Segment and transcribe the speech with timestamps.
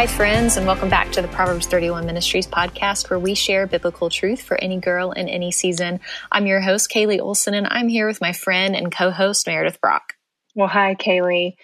[0.00, 4.08] Hi, friends, and welcome back to the Proverbs 31 Ministries podcast, where we share biblical
[4.08, 6.00] truth for any girl in any season.
[6.32, 9.78] I'm your host, Kaylee Olson, and I'm here with my friend and co host, Meredith
[9.78, 10.14] Brock.
[10.54, 11.56] Well, hi, Kaylee.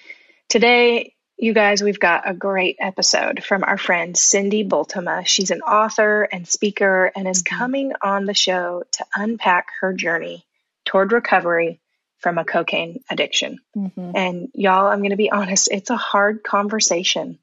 [0.50, 5.27] Today, you guys, we've got a great episode from our friend Cindy Bultema.
[5.27, 7.57] She's an author and speaker and is mm-hmm.
[7.57, 10.45] coming on the show to unpack her journey
[10.84, 11.81] toward recovery
[12.18, 13.61] from a cocaine addiction.
[13.75, 14.11] Mm-hmm.
[14.14, 17.39] And y'all, I'm going to be honest, it's a hard conversation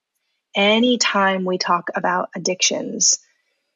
[0.56, 3.20] anytime we talk about addictions,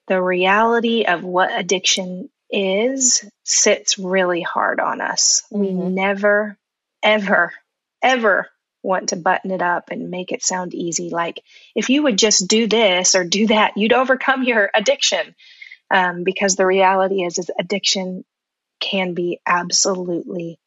[0.08, 5.44] the reality of what addiction is sits really hard on us.
[5.52, 5.60] Mm-hmm.
[5.62, 6.58] We never,
[7.04, 7.54] ever,
[8.02, 8.48] ever
[8.84, 11.10] want to button it up and make it sound easy.
[11.10, 11.42] Like
[11.76, 15.36] if you would just do this or do that, you'd overcome your addiction.
[15.90, 18.26] Um, because the reality is, is addiction
[18.82, 20.60] can be absolutely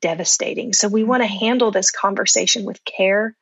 [0.00, 0.74] devastating.
[0.74, 1.38] So we want to mm-hmm.
[1.38, 3.34] handle this conversation with care,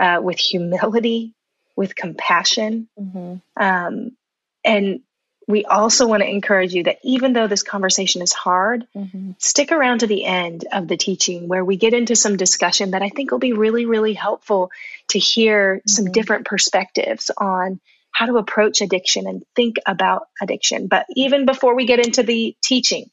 [0.00, 1.34] uh, with humility,
[1.78, 2.88] with compassion.
[2.98, 3.34] Mm-hmm.
[3.56, 4.16] Um,
[4.64, 5.00] and
[5.46, 9.30] we also want to encourage you that even though this conversation is hard, mm-hmm.
[9.38, 13.02] stick around to the end of the teaching where we get into some discussion that
[13.02, 14.72] I think will be really, really helpful
[15.10, 15.88] to hear mm-hmm.
[15.88, 20.88] some different perspectives on how to approach addiction and think about addiction.
[20.88, 23.08] But even before we get into the teaching,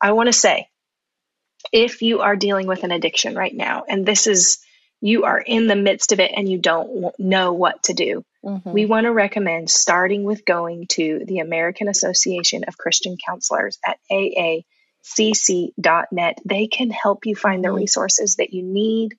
[0.00, 0.68] I want to say
[1.72, 4.60] if you are dealing with an addiction right now, and this is
[5.00, 8.24] you are in the midst of it and you don't know what to do.
[8.44, 8.72] Mm-hmm.
[8.72, 13.98] We want to recommend starting with going to the American Association of Christian Counselors at
[14.10, 14.64] aacc.net.
[16.44, 17.76] They can help you find the mm-hmm.
[17.78, 19.16] resources that you need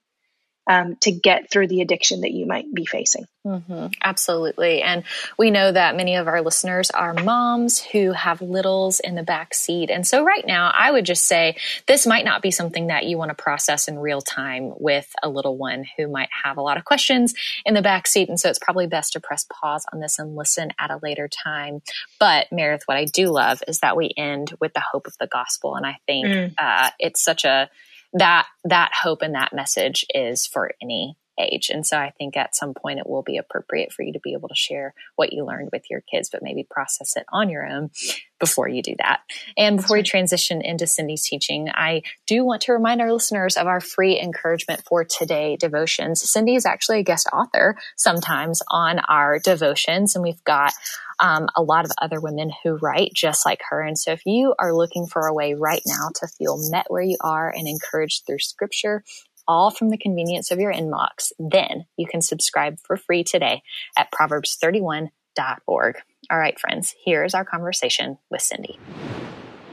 [0.68, 3.26] um, to get through the addiction that you might be facing.
[3.46, 3.88] Mm-hmm.
[4.04, 4.82] Absolutely.
[4.82, 5.04] And
[5.38, 9.54] we know that many of our listeners are moms who have littles in the back
[9.54, 9.92] seat.
[9.92, 13.20] And so, right now, I would just say this might not be something that you
[13.20, 16.78] want to process in real time with a little one who might have a lot
[16.78, 18.30] of questions in the back seat.
[18.30, 21.28] And so, it's probably best to press pause on this and listen at a later
[21.28, 21.84] time.
[22.20, 25.28] But, Meredith, what I do love is that we end with the hope of the
[25.28, 25.76] gospel.
[25.76, 26.54] And I think mm.
[26.58, 27.70] uh, it's such a
[28.16, 31.70] that that hope and that message is for any age.
[31.70, 34.34] And so I think at some point it will be appropriate for you to be
[34.34, 37.66] able to share what you learned with your kids, but maybe process it on your
[37.66, 37.92] own
[38.40, 39.22] before you do that.
[39.58, 43.68] And before we transition into Cindy's teaching, I do want to remind our listeners of
[43.68, 46.30] our free encouragement for today devotions.
[46.30, 50.74] Cindy is actually a guest author sometimes on our devotions, and we've got
[51.20, 53.82] um, a lot of other women who write just like her.
[53.82, 57.04] And so if you are looking for a way right now to feel met where
[57.04, 59.04] you are and encouraged through scripture,
[59.48, 63.62] all from the convenience of your inbox, then you can subscribe for free today
[63.98, 65.96] at proverbs31.org.
[66.32, 68.80] All right, friends, here's our conversation with Cindy.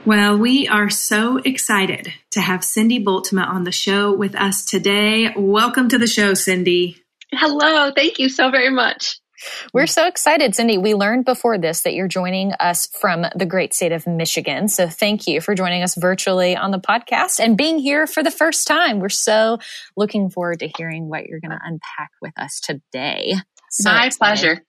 [0.04, 5.32] Well, we are so excited to have Cindy Bultema on the show with us today.
[5.36, 6.96] Welcome to the show, Cindy.
[7.32, 7.92] Hello.
[7.94, 9.21] Thank you so very much.
[9.72, 10.78] We're so excited, Cindy.
[10.78, 14.68] We learned before this that you're joining us from the great state of Michigan.
[14.68, 18.30] So thank you for joining us virtually on the podcast and being here for the
[18.30, 18.98] first time.
[19.00, 19.58] We're so
[19.96, 23.34] looking forward to hearing what you're going to unpack with us today.
[23.70, 24.18] So My excited.
[24.18, 24.62] pleasure.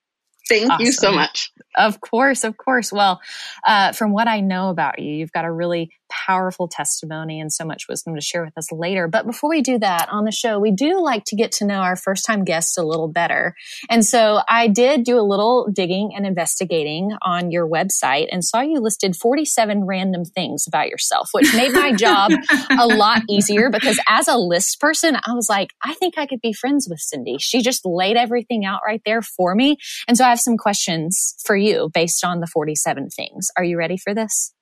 [0.48, 0.84] Thank awesome.
[0.84, 1.50] you so much.
[1.74, 2.92] Of course, of course.
[2.92, 3.20] Well,
[3.66, 7.64] uh, from what I know about you, you've got a really powerful testimony and so
[7.64, 9.08] much wisdom to share with us later.
[9.08, 11.80] But before we do that on the show, we do like to get to know
[11.80, 13.54] our first time guests a little better.
[13.90, 18.60] And so I did do a little digging and investigating on your website and saw
[18.60, 22.32] you listed 47 random things about yourself, which made my job
[22.78, 26.40] a lot easier because as a list person, I was like, I think I could
[26.40, 27.36] be friends with Cindy.
[27.38, 29.76] She just laid everything out right there for me.
[30.08, 33.48] And so I have some questions for you based on the 47 things.
[33.56, 34.53] Are you ready for this?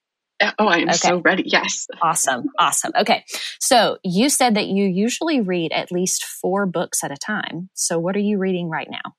[0.59, 0.97] Oh, I am okay.
[0.97, 1.43] so ready.
[1.45, 1.87] Yes.
[2.01, 2.49] Awesome.
[2.59, 2.91] Awesome.
[2.95, 3.25] Okay.
[3.59, 7.69] So you said that you usually read at least four books at a time.
[7.73, 9.13] So what are you reading right now?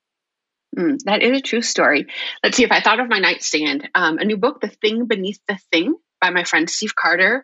[0.77, 2.07] Mm, that is a true story.
[2.43, 3.89] Let's see if I thought of my nightstand.
[3.95, 7.43] Um, a new book, The Thing Beneath the Thing by my friend Steve Carter,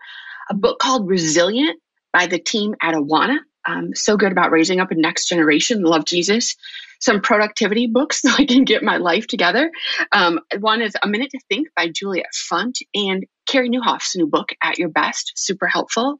[0.48, 1.78] a book called Resilient
[2.12, 3.38] by the team at Awana.
[3.66, 5.82] Um, so good about raising up a next generation.
[5.82, 6.56] Love Jesus
[7.00, 9.70] some productivity books so I can get my life together.
[10.12, 14.50] Um, one is A Minute to Think by Juliet Funt and Carey Nieuwhof's new book,
[14.62, 16.16] At Your Best, super helpful.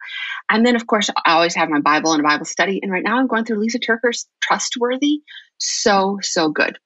[0.50, 2.80] And then, of course, I always have my Bible and a Bible study.
[2.82, 5.22] And right now I'm going through Lisa TerKeurst's Trustworthy.
[5.58, 6.78] So, so good.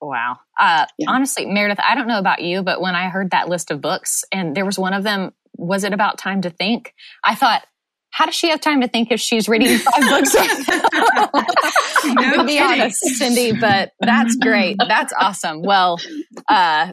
[0.00, 0.38] Wow.
[0.58, 1.10] Uh, yeah.
[1.10, 4.24] Honestly, Meredith, I don't know about you, but when I heard that list of books
[4.32, 6.92] and there was one of them, was it about time to think?
[7.22, 7.64] I thought,
[8.10, 10.34] how does she have time to think if she's reading five books
[12.04, 14.76] no to be honest, Cindy, but that's great.
[14.78, 15.62] That's awesome.
[15.62, 16.00] Well,
[16.48, 16.92] uh,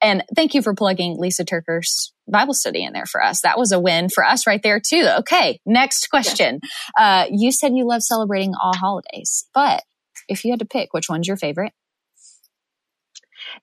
[0.00, 3.40] and thank you for plugging Lisa TerKeurst's Bible study in there for us.
[3.42, 5.08] That was a win for us right there too.
[5.20, 6.60] Okay, next question.
[6.98, 9.82] Uh, you said you love celebrating all holidays, but
[10.28, 11.72] if you had to pick, which one's your favorite?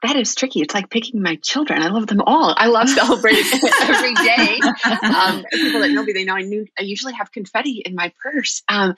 [0.04, 0.62] that is tricky.
[0.62, 1.82] It's like picking my children.
[1.82, 2.54] I love them all.
[2.58, 3.44] I love celebrating
[3.82, 4.60] every day.
[5.04, 8.12] Um, people that know me, they know I knew I usually have confetti in my
[8.22, 8.64] purse.
[8.70, 8.96] Um,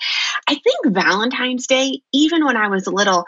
[0.47, 3.25] I think Valentine's Day, even when I was little,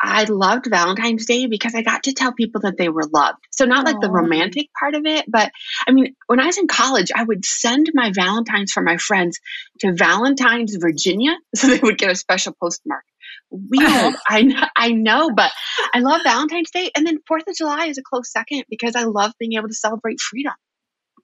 [0.00, 3.38] I loved Valentine's Day because I got to tell people that they were loved.
[3.52, 5.50] So not like the romantic part of it, but
[5.86, 9.40] I mean, when I was in college, I would send my Valentines for my friends
[9.80, 13.04] to Valentines, Virginia, so they would get a special postmark.
[13.50, 15.50] Weird, I I know, but
[15.92, 19.04] I love Valentine's Day, and then Fourth of July is a close second because I
[19.04, 20.52] love being able to celebrate freedom.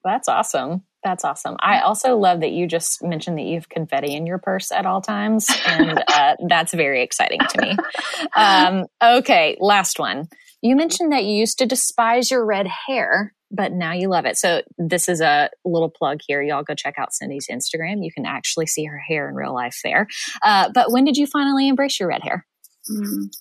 [0.05, 0.83] That's awesome.
[1.03, 1.57] That's awesome.
[1.59, 4.85] I also love that you just mentioned that you have confetti in your purse at
[4.85, 5.49] all times.
[5.67, 7.75] And uh, that's very exciting to me.
[8.35, 10.27] Um, okay, last one.
[10.61, 14.37] You mentioned that you used to despise your red hair, but now you love it.
[14.37, 16.41] So this is a little plug here.
[16.41, 18.03] Y'all go check out Cindy's Instagram.
[18.03, 20.07] You can actually see her hair in real life there.
[20.43, 22.45] Uh, but when did you finally embrace your red hair?
[22.89, 23.33] Mm.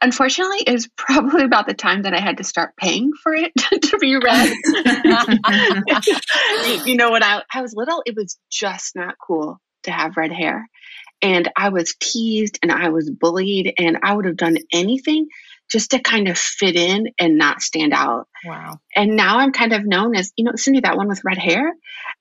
[0.00, 3.98] Unfortunately, is probably about the time that I had to start paying for it to
[3.98, 4.54] be red.
[6.86, 10.32] you know, when I, I was little, it was just not cool to have red
[10.32, 10.68] hair.
[11.22, 15.28] And I was teased and I was bullied, and I would have done anything
[15.70, 18.28] just to kind of fit in and not stand out.
[18.44, 18.78] Wow.
[18.94, 21.72] And now I'm kind of known as, you know, Cindy, that one with red hair.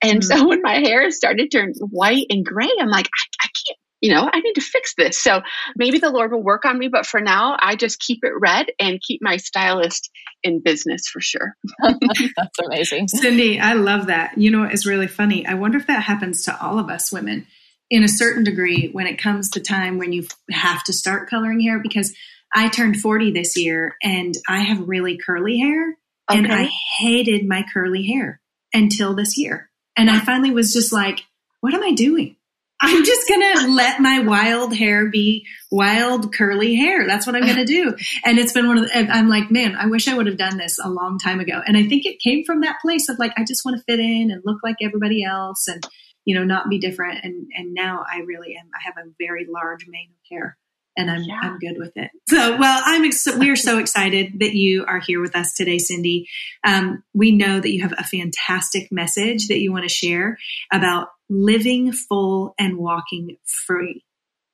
[0.01, 0.39] And mm-hmm.
[0.39, 3.54] so when my hair started to turn white and gray, I'm like, I, I can't
[4.01, 5.21] you know, I need to fix this.
[5.21, 5.41] So
[5.75, 8.67] maybe the Lord will work on me, but for now, I just keep it red
[8.79, 10.11] and keep my stylist
[10.43, 11.55] in business for sure.
[11.81, 13.07] That's amazing.
[13.07, 14.37] Cindy, I love that.
[14.37, 15.45] You know, it's really funny.
[15.45, 17.47] I wonder if that happens to all of us women
[17.89, 21.61] in a certain degree when it comes to time when you have to start coloring
[21.61, 22.15] hair because
[22.53, 25.97] I turned 40 this year and I have really curly hair
[26.29, 26.39] okay.
[26.39, 26.69] and I
[26.99, 28.39] hated my curly hair
[28.73, 29.69] until this year.
[29.97, 31.23] And I finally was just like,
[31.61, 32.35] what am I doing?
[32.81, 37.07] I'm just going to let my wild hair be wild curly hair.
[37.07, 37.95] That's what I'm going to do.
[38.23, 40.57] And it's been one of the, I'm like, man, I wish I would have done
[40.57, 41.61] this a long time ago.
[41.65, 43.99] And I think it came from that place of like, I just want to fit
[43.99, 45.85] in and look like everybody else and,
[46.25, 47.23] you know, not be different.
[47.23, 48.69] And, and now I really am.
[48.75, 50.57] I have a very large mane of hair
[50.97, 51.39] and I'm yeah.
[51.41, 52.11] I'm good with it.
[52.29, 56.27] So, well, I'm ex- we're so excited that you are here with us today, Cindy.
[56.65, 60.37] Um, we know that you have a fantastic message that you want to share
[60.71, 64.03] about living full and walking free.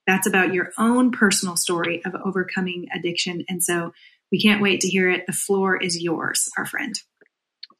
[0.07, 3.93] That's about your own personal story of overcoming addiction, and so
[4.31, 5.25] we can't wait to hear it.
[5.27, 6.95] The floor is yours, our friend.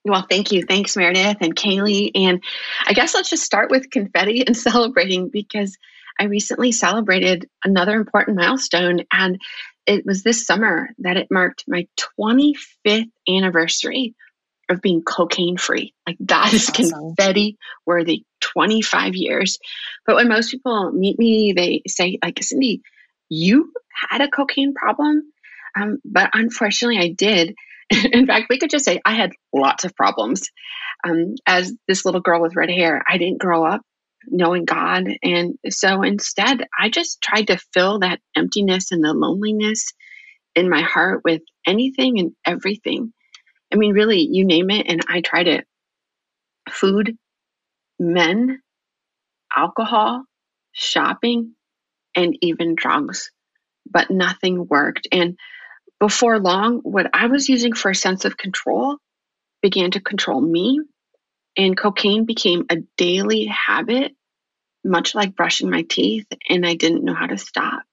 [0.04, 0.64] Well, thank you.
[0.64, 2.12] Thanks, Meredith and Kaylee.
[2.16, 2.44] And
[2.86, 5.78] I guess let's just start with confetti and celebrating because
[6.20, 9.40] I recently celebrated another important milestone, and
[9.88, 11.88] it was this summer that it marked my
[12.22, 14.16] 25th anniversary
[14.70, 15.94] of being cocaine free.
[16.08, 17.16] Like that is awesome.
[17.16, 19.60] confetti worthy 25 years.
[20.06, 22.82] But when most people meet me, they say, like, Cindy,
[23.30, 23.72] you
[24.10, 25.32] had a cocaine problem.
[25.76, 27.56] Um, but unfortunately, I did.
[28.12, 30.50] In fact, we could just say I had lots of problems.
[31.04, 33.82] Um, as this little girl with red hair, I didn't grow up
[34.28, 35.08] knowing God.
[35.24, 39.94] And so instead, I just tried to fill that emptiness and the loneliness
[40.56, 43.14] in my heart with anything and everything.
[43.74, 45.66] I mean, really, you name it, and I tried it
[46.70, 47.18] food,
[48.00, 48.62] men,
[49.56, 50.24] alcohol,
[50.72, 51.56] shopping,
[52.16, 53.32] and even drugs.
[53.90, 55.08] But nothing worked.
[55.12, 55.38] And
[56.00, 58.98] before long, what I was using for a sense of control
[59.62, 60.80] began to control me
[61.58, 64.14] and cocaine became a daily habit,
[64.84, 67.84] much like brushing my teeth, and I didn't know how to stop.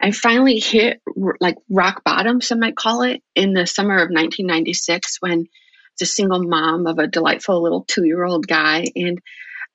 [0.00, 1.00] I finally hit
[1.40, 6.02] like rock bottom, some might call it, in the summer of 1996 when I was
[6.02, 9.20] a single mom of a delightful little two year old guy, and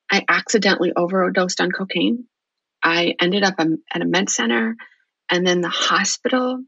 [0.10, 2.26] I accidentally overdosed on cocaine.
[2.82, 4.76] I ended up um, at a med center
[5.30, 6.64] and then the hospital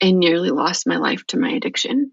[0.00, 1.98] and nearly lost my life to my addiction.
[1.98, 2.10] In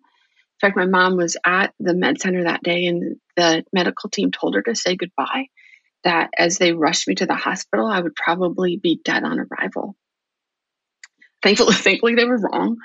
[0.61, 4.55] fact, my mom was at the med center that day, and the medical team told
[4.55, 5.47] her to say goodbye.
[6.05, 9.95] That as they rushed me to the hospital, I would probably be dead on arrival.
[11.41, 12.77] Thankfully, thankfully they were wrong,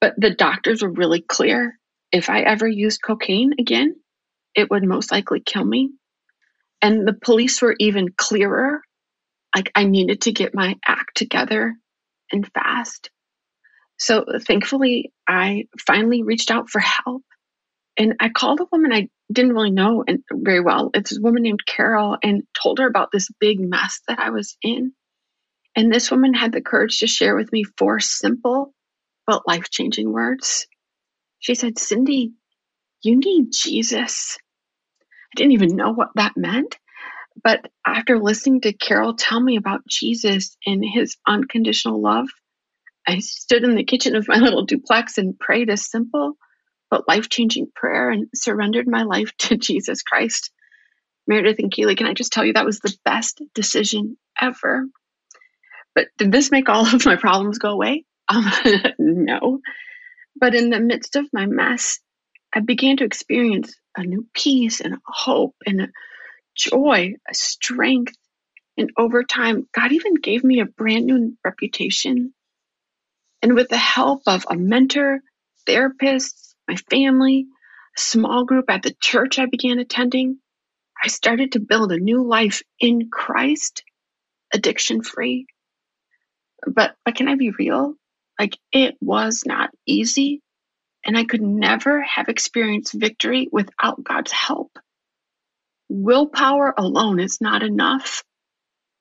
[0.00, 1.78] but the doctors were really clear.
[2.12, 3.94] If I ever used cocaine again,
[4.54, 5.90] it would most likely kill me.
[6.82, 8.80] And the police were even clearer.
[9.54, 11.74] Like I needed to get my act together
[12.32, 13.10] and fast.
[13.98, 17.22] So thankfully, I finally reached out for help.
[17.96, 20.90] And I called a woman I didn't really know very well.
[20.94, 24.56] It's a woman named Carol and told her about this big mess that I was
[24.62, 24.92] in.
[25.76, 28.74] And this woman had the courage to share with me four simple
[29.26, 30.66] but life changing words.
[31.38, 32.32] She said, Cindy,
[33.02, 34.38] you need Jesus.
[35.32, 36.78] I didn't even know what that meant.
[37.42, 42.28] But after listening to Carol tell me about Jesus and his unconditional love,
[43.06, 46.34] I stood in the kitchen of my little duplex and prayed a simple
[46.90, 50.50] but life changing prayer and surrendered my life to Jesus Christ.
[51.26, 54.86] Meredith and Keeley, can I just tell you that was the best decision ever?
[55.94, 58.04] But did this make all of my problems go away?
[58.28, 58.50] Um,
[58.98, 59.60] no.
[60.36, 61.98] But in the midst of my mess,
[62.54, 65.88] I began to experience a new peace and a hope and a
[66.56, 68.14] joy, a strength.
[68.76, 72.32] And over time, God even gave me a brand new reputation.
[73.42, 75.20] And with the help of a mentor,
[75.68, 77.46] therapists, my family,
[77.96, 80.38] a small group at the church I began attending,
[81.02, 83.82] I started to build a new life in Christ,
[84.52, 85.46] addiction free.
[86.66, 87.94] But, but can I be real?
[88.38, 90.42] Like it was not easy
[91.04, 94.78] and I could never have experienced victory without God's help.
[95.88, 98.22] Willpower alone is not enough,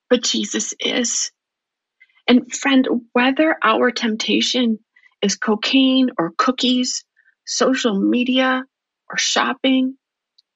[0.09, 1.31] but Jesus is.
[2.27, 4.79] And friend, whether our temptation
[5.21, 7.03] is cocaine or cookies,
[7.45, 8.63] social media
[9.09, 9.97] or shopping,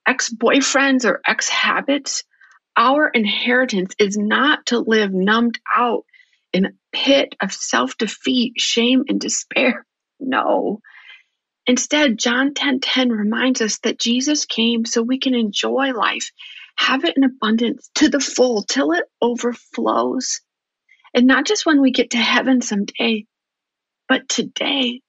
[0.08, 2.24] ex boyfriends or ex habits,
[2.78, 6.06] our inheritance is not to live numbed out
[6.54, 9.86] in a pit of self defeat, shame, and despair.
[10.26, 10.80] No.
[11.68, 16.32] Instead, John 10:10 10, 10 reminds us that Jesus came so we can enjoy life,
[16.78, 20.42] have it in abundance to the full till it overflows.
[21.14, 23.26] And not just when we get to heaven someday,
[24.08, 25.02] but today.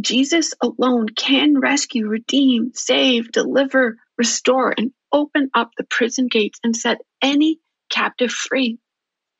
[0.00, 6.76] Jesus alone can rescue, redeem, save, deliver, restore, and open up the prison gates and
[6.76, 7.58] set any
[7.90, 8.78] captive free,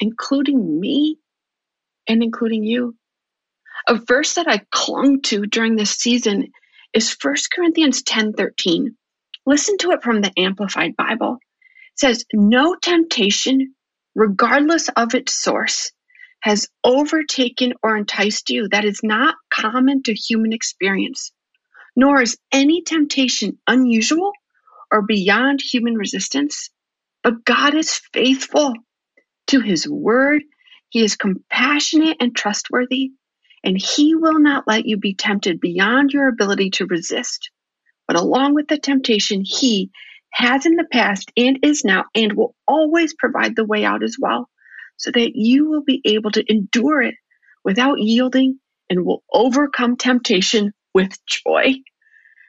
[0.00, 1.19] including me
[2.09, 2.97] and including you.
[3.88, 6.52] A verse that I clung to during this season
[6.93, 8.97] is 1 Corinthians 10:13.
[9.47, 11.38] Listen to it from the Amplified Bible.
[11.95, 13.75] It says, "No temptation,
[14.14, 15.93] regardless of its source,
[16.40, 21.33] has overtaken or enticed you that is not common to human experience,
[21.97, 24.33] nor is any temptation unusual
[24.90, 26.71] or beyond human resistance.
[27.23, 28.75] But God is faithful
[29.49, 30.43] to his word.
[30.90, 33.11] He is compassionate and trustworthy
[33.64, 37.50] and he will not let you be tempted beyond your ability to resist.
[38.07, 39.90] But along with the temptation, he
[40.33, 44.17] has in the past and is now and will always provide the way out as
[44.19, 44.49] well,
[44.97, 47.14] so that you will be able to endure it
[47.64, 51.75] without yielding and will overcome temptation with joy.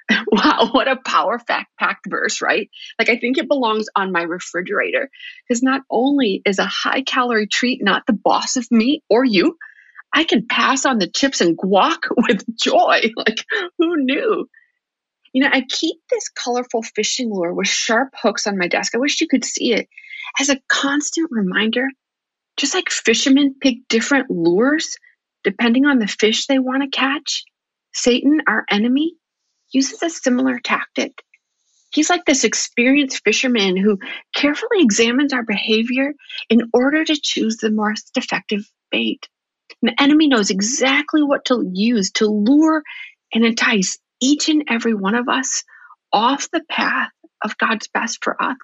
[0.31, 1.39] wow, what a power
[1.79, 2.69] packed verse, right?
[2.97, 5.09] Like, I think it belongs on my refrigerator
[5.47, 9.57] because not only is a high calorie treat not the boss of me or you,
[10.13, 13.01] I can pass on the chips and guac with joy.
[13.15, 13.45] Like,
[13.77, 14.47] who knew?
[15.33, 18.95] You know, I keep this colorful fishing lure with sharp hooks on my desk.
[18.95, 19.87] I wish you could see it
[20.39, 21.87] as a constant reminder.
[22.57, 24.97] Just like fishermen pick different lures
[25.43, 27.43] depending on the fish they want to catch,
[27.93, 29.13] Satan, our enemy,
[29.71, 31.23] uses a similar tactic.
[31.91, 33.97] He's like this experienced fisherman who
[34.35, 36.13] carefully examines our behavior
[36.49, 39.27] in order to choose the most effective bait.
[39.81, 42.83] The enemy knows exactly what to use to lure
[43.33, 45.63] and entice each and every one of us
[46.11, 47.11] off the path
[47.43, 48.57] of God's best for us.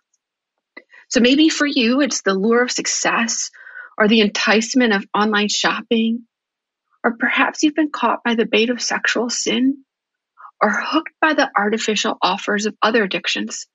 [1.09, 3.49] So maybe for you, it's the lure of success
[3.97, 6.25] or the enticement of online shopping,
[7.03, 9.85] or perhaps you've been caught by the bait of sexual sin
[10.61, 13.67] or hooked by the artificial offers of other addictions,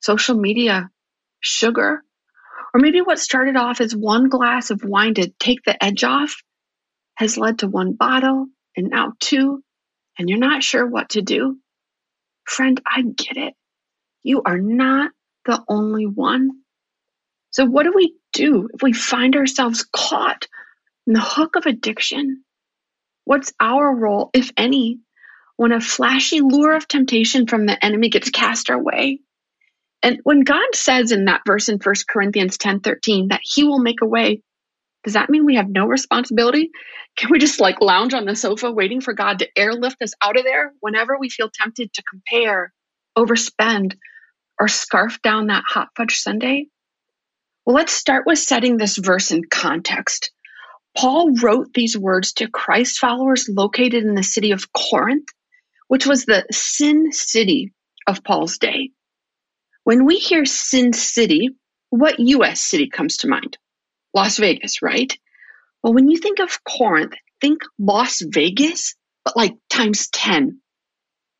[0.00, 0.90] social media,
[1.40, 2.02] sugar,
[2.74, 6.42] or maybe what started off as one glass of wine to take the edge off
[7.16, 8.46] has led to one bottle
[8.76, 9.62] and now two,
[10.18, 11.58] and you're not sure what to do.
[12.44, 13.54] Friend, I get it.
[14.22, 15.10] You are not
[15.44, 16.50] the only one.
[17.50, 20.48] So, what do we do if we find ourselves caught
[21.06, 22.44] in the hook of addiction?
[23.24, 25.00] What's our role, if any,
[25.62, 29.20] when a flashy lure of temptation from the enemy gets cast our way?
[30.02, 33.78] And when God says in that verse in 1 Corinthians 10 13 that he will
[33.78, 34.42] make a way,
[35.04, 36.70] does that mean we have no responsibility?
[37.16, 40.36] Can we just like lounge on the sofa waiting for God to airlift us out
[40.36, 42.72] of there whenever we feel tempted to compare,
[43.16, 43.94] overspend,
[44.58, 46.64] or scarf down that hot fudge sundae?
[47.64, 50.32] Well, let's start with setting this verse in context.
[50.96, 55.28] Paul wrote these words to Christ followers located in the city of Corinth,
[55.92, 57.74] which was the sin city
[58.06, 58.92] of Paul's day.
[59.84, 61.50] When we hear sin city,
[61.90, 62.62] what U.S.
[62.62, 63.58] city comes to mind?
[64.14, 65.12] Las Vegas, right?
[65.82, 70.62] Well, when you think of Corinth, think Las Vegas, but like times 10.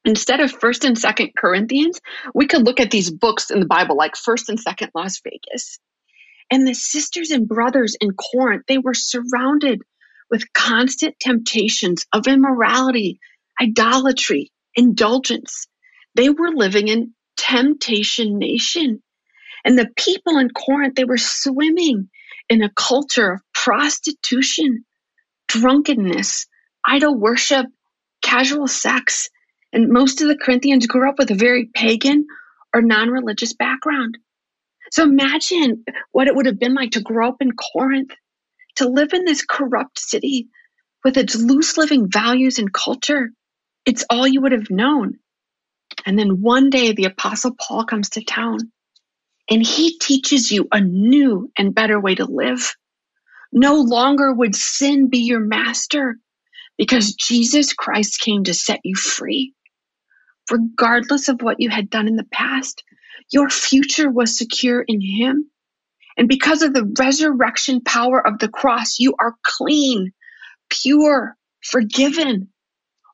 [0.05, 1.99] Instead of 1st and 2nd Corinthians,
[2.35, 5.79] we could look at these books in the Bible like 1st and 2nd Las Vegas.
[6.51, 9.81] And the sisters and brothers in Corinth, they were surrounded
[10.31, 13.19] with constant temptations of immorality,
[13.61, 15.67] idolatry, indulgence.
[16.15, 19.03] They were living in temptation nation.
[19.65, 22.11] And the people in Corinth, they were swimming
[22.49, 24.85] in a culture of prostitution,
[25.49, 26.47] drunkenness,
[26.85, 27.67] idol worship,
[28.21, 29.29] casual sex.
[29.73, 32.27] And most of the Corinthians grew up with a very pagan
[32.75, 34.19] or non religious background.
[34.91, 38.11] So imagine what it would have been like to grow up in Corinth,
[38.77, 40.49] to live in this corrupt city
[41.05, 43.31] with its loose living values and culture.
[43.85, 45.19] It's all you would have known.
[46.07, 48.59] And then one day the apostle Paul comes to town
[49.51, 52.75] and he teaches you a new and better way to live.
[53.53, 56.17] No longer would sin be your master
[56.79, 59.55] because Jesus Christ came to set you free.
[60.51, 62.83] Regardless of what you had done in the past,
[63.31, 65.51] your future was secure in Him.
[66.17, 70.13] And because of the resurrection power of the cross, you are clean,
[70.69, 72.49] pure, forgiven.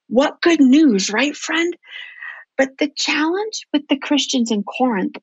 [0.09, 1.77] What good news, right, friend?
[2.57, 5.17] But the challenge with the Christians in Corinth,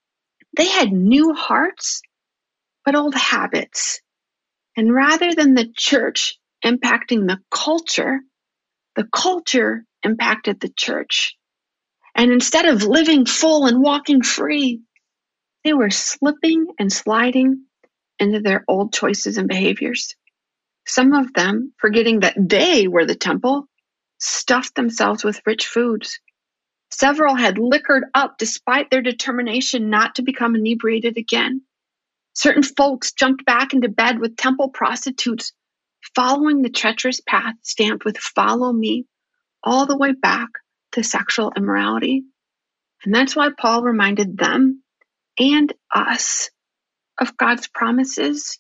[0.56, 2.02] they had new hearts,
[2.86, 4.02] but old habits.
[4.78, 8.20] And rather than the church impacting the culture,
[8.96, 11.36] the culture impacted the church.
[12.16, 14.82] And instead of living full and walking free,
[15.64, 17.66] they were slipping and sliding
[18.20, 20.16] into their old choices and behaviors.
[20.88, 23.68] Some of them, forgetting that they were the temple,
[24.20, 26.20] stuffed themselves with rich foods.
[26.92, 31.62] Several had liquored up despite their determination not to become inebriated again.
[32.34, 35.54] Certain folks jumped back into bed with temple prostitutes,
[36.16, 39.06] following the treacherous path stamped with follow me
[39.64, 40.50] all the way back
[40.92, 42.24] to sexual immorality.
[43.04, 44.84] And that's why Paul reminded them
[45.38, 46.50] and us
[47.20, 48.60] of God's promises.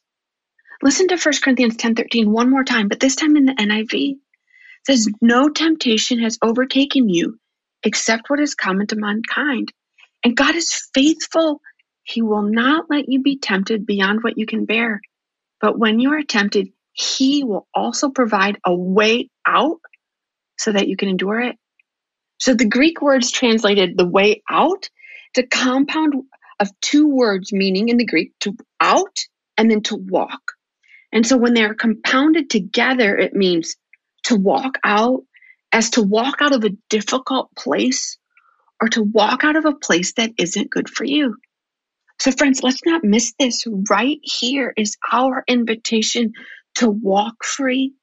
[0.82, 4.20] Listen to 1 Corinthians 10:13 one more time, but this time in the NIV.
[4.88, 7.39] Says, No temptation has overtaken you
[7.84, 9.71] except what is common to mankind.
[10.24, 11.62] And God is faithful.
[12.04, 15.02] He will not let you be tempted beyond what you can bear.
[15.62, 19.80] But when you are tempted, He will also provide a way out
[20.58, 21.56] so that you can endure it.
[22.38, 24.89] So the Greek words translated the way out
[25.36, 26.13] to compound
[26.60, 29.17] of two words meaning in the Greek to out
[29.58, 30.54] and then to walk.
[31.12, 33.76] And so when they are compounded together, it means
[34.26, 35.24] to walk out
[35.72, 38.18] as to walk out of a difficult place
[38.82, 41.38] or to walk out of a place that isn't good for you.
[42.22, 43.66] So, friends, let's not miss this.
[43.90, 46.34] Right here is our invitation
[46.76, 47.94] to walk free,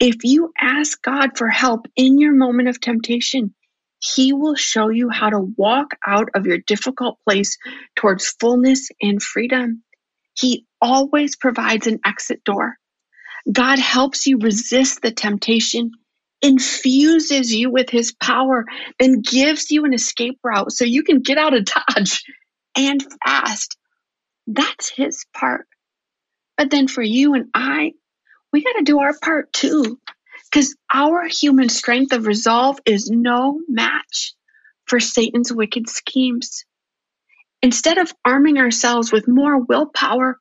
[0.00, 3.54] if you ask God for help in your moment of temptation,
[4.00, 7.56] He will show you how to walk out of your difficult place
[7.94, 9.84] towards fullness and freedom.
[10.34, 12.76] He always provides an exit door.
[13.50, 15.92] God helps you resist the temptation,
[16.40, 18.64] infuses you with His power,
[18.98, 22.24] then gives you an escape route so you can get out of Dodge
[22.76, 23.76] and fast.
[24.46, 25.66] That's His part.
[26.56, 27.92] But then for you and I,
[28.52, 29.98] we got to do our part too.
[30.50, 34.34] Because our human strength of resolve is no match
[34.86, 36.64] for Satan's wicked schemes.
[37.62, 40.38] Instead of arming ourselves with more willpower,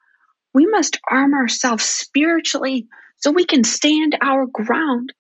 [0.54, 2.88] we must arm ourselves spiritually
[3.18, 5.14] so we can stand our ground.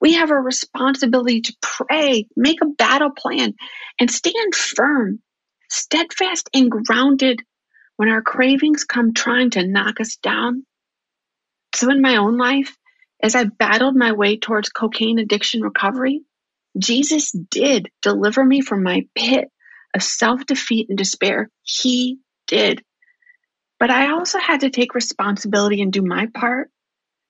[0.00, 3.54] We have a responsibility to pray, make a battle plan,
[3.98, 5.20] and stand firm,
[5.68, 7.40] steadfast, and grounded
[7.96, 10.64] when our cravings come trying to knock us down.
[11.74, 12.76] So in my own life,
[13.22, 16.22] as I battled my way towards cocaine addiction recovery,
[16.78, 19.48] Jesus did deliver me from my pit
[19.94, 21.50] of self defeat and despair.
[21.62, 22.82] He did.
[23.78, 26.70] But I also had to take responsibility and do my part.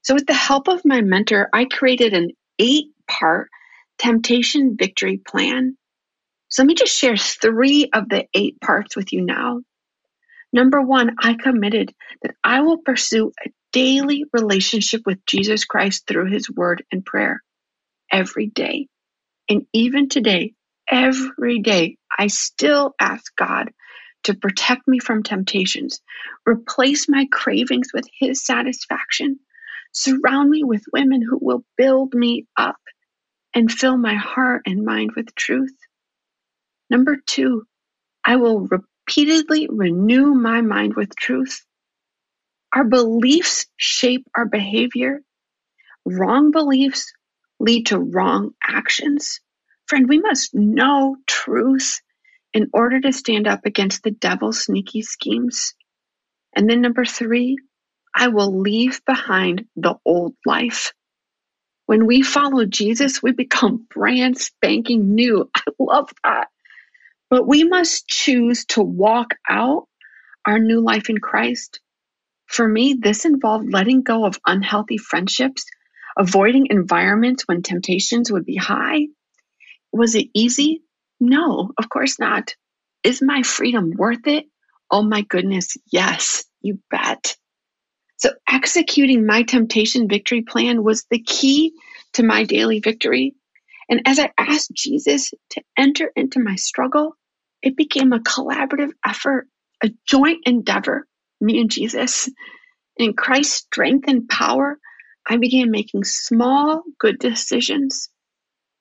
[0.03, 3.49] So, with the help of my mentor, I created an eight part
[3.99, 5.77] temptation victory plan.
[6.49, 9.61] So, let me just share three of the eight parts with you now.
[10.53, 16.31] Number one, I committed that I will pursue a daily relationship with Jesus Christ through
[16.31, 17.43] his word and prayer
[18.11, 18.89] every day.
[19.49, 20.55] And even today,
[20.91, 23.71] every day, I still ask God
[24.25, 26.01] to protect me from temptations,
[26.47, 29.39] replace my cravings with his satisfaction,
[29.93, 32.77] surround me with women who will build me up,
[33.55, 35.75] and fill my heart and mind with truth.
[36.91, 37.65] Number two,
[38.25, 41.65] I will repeatedly renew my mind with truth.
[42.75, 45.21] Our beliefs shape our behavior.
[46.05, 47.13] Wrong beliefs
[47.61, 49.41] lead to wrong actions.
[49.87, 52.01] Friend, we must know truth
[52.53, 55.75] in order to stand up against the devil's sneaky schemes.
[56.55, 57.59] And then number three,
[58.15, 60.93] I will leave behind the old life.
[61.87, 65.49] When we follow Jesus, we become brand spanking new.
[65.55, 66.49] I love that.
[67.31, 69.87] But we must choose to walk out
[70.47, 71.81] our new life in Christ.
[72.47, 75.67] For me, this involved letting go of unhealthy friendships,
[76.19, 79.09] avoiding environments when temptations would be high.
[79.93, 80.83] Was it easy?
[81.21, 82.55] No, of course not.
[83.05, 84.47] Is my freedom worth it?
[84.91, 87.37] Oh my goodness, yes, you bet.
[88.17, 91.73] So executing my temptation victory plan was the key
[92.15, 93.35] to my daily victory.
[93.89, 97.17] And as I asked Jesus to enter into my struggle,
[97.63, 99.49] it became a collaborative effort,
[99.83, 101.07] a joint endeavor,
[101.41, 102.29] me and Jesus.
[102.97, 104.79] In Christ's strength and power,
[105.27, 108.09] I began making small, good decisions.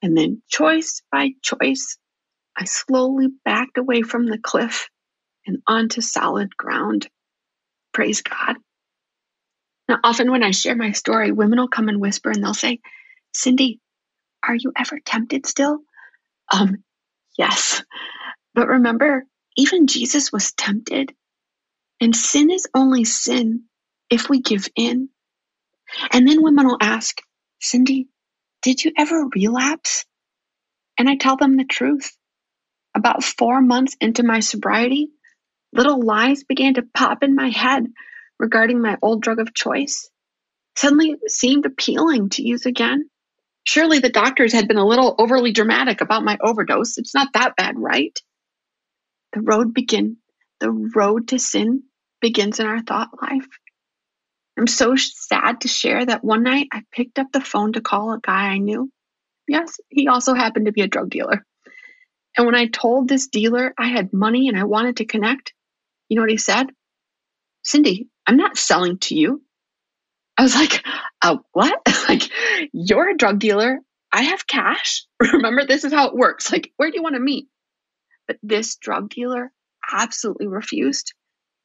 [0.02, 1.98] And then, choice by choice,
[2.58, 4.90] I slowly backed away from the cliff
[5.48, 7.08] and onto solid ground.
[7.94, 8.58] Praise God.
[9.90, 12.80] Now, often when I share my story, women will come and whisper and they'll say,
[13.34, 13.82] Cindy,
[14.48, 15.80] are you ever tempted still?
[16.52, 16.84] Um,
[17.38, 17.84] yes.
[18.56, 19.26] But remember,
[19.58, 21.14] even Jesus was tempted.
[22.02, 23.64] And sin is only sin
[24.12, 25.10] if we give in.
[26.14, 27.18] And then women will ask,
[27.62, 28.08] Cindy,
[28.64, 30.06] did you ever relapse?
[30.98, 32.17] And I tell them the truth.
[32.98, 35.10] About four months into my sobriety,
[35.72, 37.86] little lies began to pop in my head
[38.40, 40.10] regarding my old drug of choice.
[40.76, 43.08] Suddenly it seemed appealing to use again.
[43.66, 46.98] Surely the doctors had been a little overly dramatic about my overdose.
[46.98, 48.20] It's not that bad, right?
[49.34, 50.18] The road begin
[50.60, 51.84] the road to sin
[52.20, 53.48] begins in our thought life.
[54.58, 58.12] I'm so sad to share that one night I picked up the phone to call
[58.12, 58.90] a guy I knew.
[59.48, 61.46] Yes, he also happened to be a drug dealer.
[62.38, 65.54] And when I told this dealer I had money and I wanted to connect,
[66.08, 66.68] you know what he said?
[67.64, 69.42] Cindy, I'm not selling to you.
[70.38, 70.86] I was like,
[71.22, 71.82] uh, what?
[72.08, 72.24] like,
[72.72, 73.80] you're a drug dealer.
[74.14, 75.06] I have cash.
[75.20, 76.52] Remember, this is how it works.
[76.52, 77.48] Like, where do you want to meet?
[78.28, 79.52] But this drug dealer
[79.92, 81.14] absolutely refused.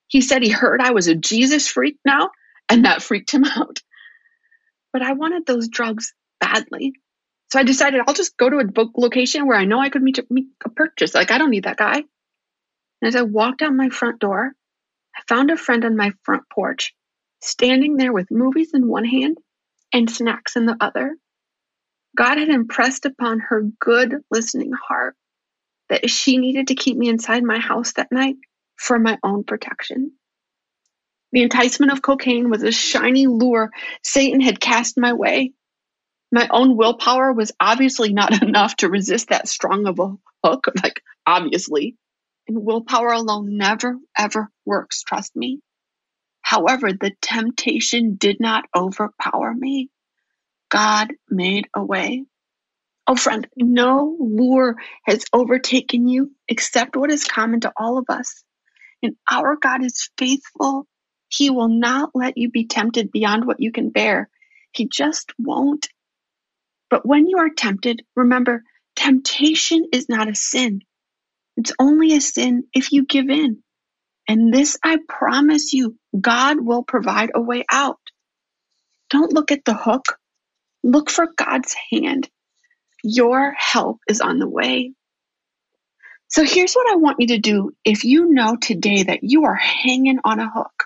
[0.09, 2.31] He said he heard I was a Jesus freak now,
[2.69, 3.81] and that freaked him out.
[4.93, 6.95] But I wanted those drugs badly.
[7.53, 10.03] So I decided I'll just go to a book location where I know I could
[10.03, 11.15] meet, meet a purchase.
[11.15, 11.97] Like, I don't need that guy.
[11.97, 12.07] And
[13.03, 14.53] as I walked out my front door,
[15.15, 16.95] I found a friend on my front porch,
[17.43, 19.37] standing there with movies in one hand
[19.93, 21.15] and snacks in the other.
[22.17, 25.15] God had impressed upon her good listening heart
[25.91, 28.37] that she needed to keep me inside my house that night
[28.77, 30.13] for my own protection.
[31.33, 33.71] The enticement of cocaine was a shiny lure
[34.03, 35.53] Satan had cast my way.
[36.33, 41.03] My own willpower was obviously not enough to resist that strong of a hook, like,
[41.27, 41.97] obviously.
[42.49, 45.61] And willpower alone never, ever works, trust me.
[46.41, 49.91] However, the temptation did not overpower me.
[50.71, 52.25] God made a way.
[53.07, 58.43] Oh, friend, no lure has overtaken you except what is common to all of us.
[59.03, 60.87] And our God is faithful.
[61.29, 64.31] He will not let you be tempted beyond what you can bear.
[64.73, 65.89] He just won't.
[66.93, 68.65] But when you are tempted, remember,
[68.97, 70.83] temptation is not a sin.
[71.57, 73.63] It's only a sin if you give in.
[74.29, 77.99] And this I promise you, God will provide a way out.
[79.09, 80.19] Don't look at the hook.
[80.85, 82.29] Look for God's hand.
[83.03, 84.93] Your help is on the way.
[86.29, 89.55] So here's what I want you to do if you know today that you are
[89.55, 90.85] hanging on a hook,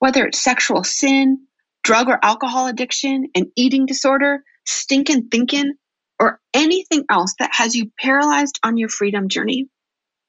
[0.00, 1.46] whether it's sexual sin,
[1.84, 5.74] drug or alcohol addiction, an eating disorder, stinking thinking,
[6.18, 9.68] or anything else that has you paralyzed on your freedom journey.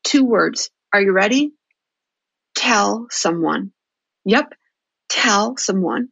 [0.04, 0.70] Two words.
[0.94, 1.52] Are you ready?
[2.56, 3.72] Tell someone.
[4.26, 4.54] Yep.
[5.10, 6.10] Tell someone.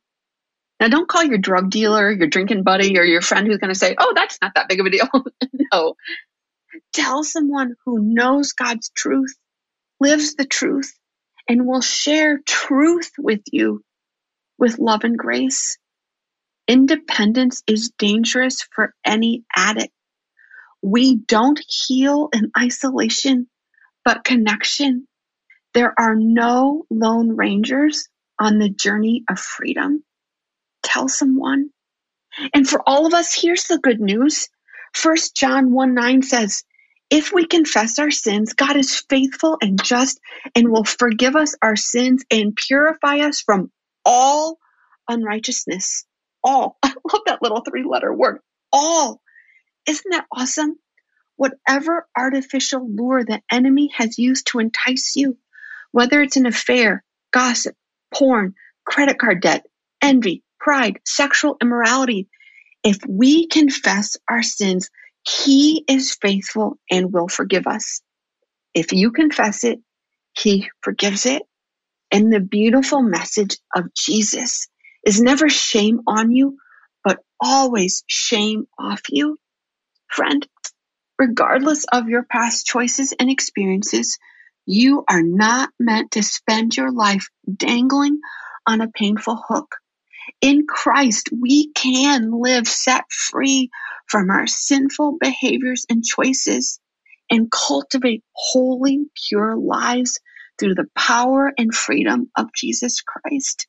[0.79, 3.79] Now, don't call your drug dealer, your drinking buddy, or your friend who's going to
[3.79, 5.09] say, oh, that's not that big of a deal.
[5.73, 5.95] no.
[6.93, 9.35] Tell someone who knows God's truth,
[9.99, 10.93] lives the truth,
[11.49, 13.81] and will share truth with you
[14.57, 15.77] with love and grace.
[16.69, 19.93] Independence is dangerous for any addict.
[20.83, 23.49] We don't heal in isolation,
[24.05, 25.07] but connection.
[25.73, 28.07] There are no lone rangers
[28.39, 30.03] on the journey of freedom
[30.83, 31.71] tell someone.
[32.53, 34.49] And for all of us, here's the good news.
[34.93, 36.63] First John 1 9 says,
[37.09, 40.19] if we confess our sins, God is faithful and just
[40.55, 43.71] and will forgive us our sins and purify us from
[44.05, 44.59] all
[45.07, 46.05] unrighteousness.
[46.43, 46.77] All.
[46.83, 48.39] I love that little three letter word.
[48.71, 49.21] All.
[49.87, 50.77] Isn't that awesome?
[51.37, 55.37] Whatever artificial lure the enemy has used to entice you,
[55.91, 57.75] whether it's an affair, gossip,
[58.13, 59.65] porn, credit card debt,
[60.01, 62.27] envy, pride, sexual immorality.
[62.83, 64.89] If we confess our sins,
[65.27, 68.01] he is faithful and will forgive us.
[68.73, 69.79] If you confess it,
[70.37, 71.43] he forgives it.
[72.11, 74.67] And the beautiful message of Jesus
[75.09, 76.59] is never shame on you,
[77.03, 79.39] but always shame off you.
[80.07, 80.47] Friend,
[81.17, 84.19] regardless of your past choices and experiences,
[84.67, 88.19] you are not meant to spend your life dangling
[88.67, 89.77] on a painful hook.
[90.41, 93.71] In Christ, we can live set free
[94.07, 96.79] from our sinful behaviors and choices
[97.31, 100.19] and cultivate holy, pure lives
[100.59, 103.65] through the power and freedom of Jesus Christ.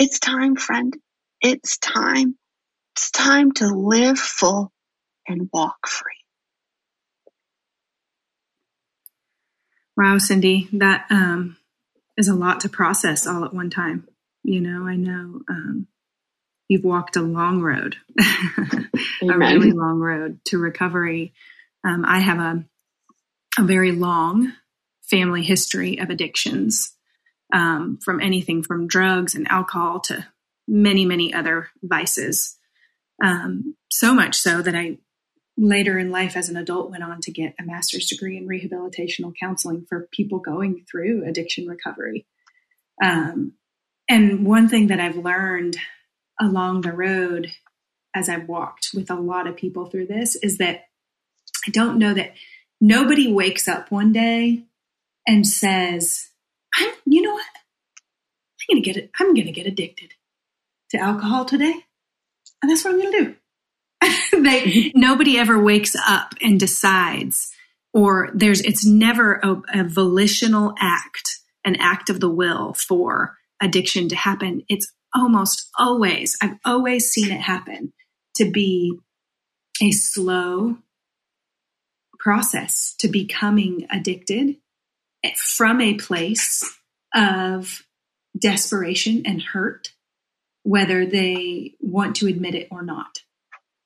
[0.00, 0.96] It's time, friend.
[1.42, 2.38] It's time.
[2.96, 4.72] It's time to live full
[5.28, 6.14] and walk free.
[9.98, 11.58] Wow, Cindy, that um,
[12.16, 14.08] is a lot to process all at one time.
[14.42, 15.86] You know, I know um,
[16.66, 21.34] you've walked a long road, a really long road to recovery.
[21.84, 22.64] Um, I have a,
[23.58, 24.50] a very long
[25.02, 26.96] family history of addictions,
[27.52, 30.26] um, from anything from drugs and alcohol to
[30.68, 32.56] many, many other vices.
[33.22, 34.98] Um, so much so that I
[35.56, 39.32] later in life as an adult went on to get a master's degree in rehabilitational
[39.38, 42.26] counseling for people going through addiction recovery.
[43.02, 43.52] Um,
[44.08, 45.76] and one thing that I've learned
[46.40, 47.48] along the road
[48.14, 50.84] as I've walked with a lot of people through this is that
[51.66, 52.32] I don't know that
[52.80, 54.64] nobody wakes up one day
[55.26, 56.29] and says,
[56.74, 57.46] I'm, you know what?
[58.60, 59.10] I'm going to get it.
[59.18, 60.12] I'm to get addicted
[60.90, 61.74] to alcohol today.
[62.62, 63.34] And that's what I'm to do.
[64.42, 65.00] they, mm-hmm.
[65.00, 67.52] nobody ever wakes up and decides
[67.92, 74.08] or there's, it's never a, a volitional act, an act of the will for addiction
[74.08, 74.62] to happen.
[74.68, 77.92] It's almost always, I've always seen it happen
[78.36, 78.96] to be
[79.82, 80.76] a slow
[82.18, 84.56] process to becoming addicted
[85.36, 86.62] from a place
[87.14, 87.82] of
[88.38, 89.88] desperation and hurt,
[90.62, 93.20] whether they want to admit it or not.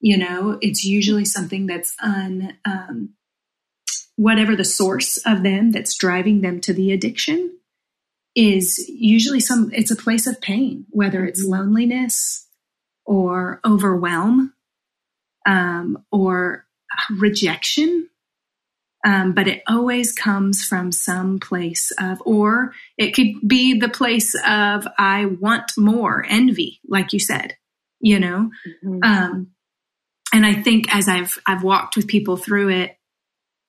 [0.01, 3.15] You know, it's usually something that's un, um,
[4.17, 7.59] whatever the source of them that's driving them to the addiction
[8.37, 11.53] is usually some, it's a place of pain, whether it's mm-hmm.
[11.53, 12.49] loneliness
[13.05, 14.53] or overwhelm
[15.47, 16.67] um, or
[17.11, 18.09] rejection
[19.05, 24.35] um, but it always comes from some place of, or it could be the place
[24.47, 27.57] of, I want more envy, like you said,
[28.01, 28.51] you know?
[28.83, 28.99] Mm-hmm.
[29.03, 29.49] Um,
[30.33, 32.97] and I think as I've, I've walked with people through it,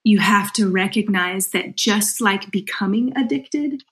[0.06, 3.84] you have to recognize that just like becoming addicted